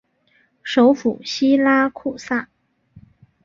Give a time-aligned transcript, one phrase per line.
[0.63, 2.49] 首府锡拉库萨。